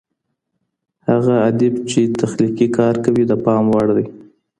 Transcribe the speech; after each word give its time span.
هغه 1.09 1.35
ادئب 1.49 1.75
چي 1.89 2.01
تخلیقي 2.21 2.67
کار 2.77 2.95
کوي 3.05 3.23
د 3.27 3.33
پام 3.45 3.63
وړ 3.73 3.87
دئ. 3.97 4.05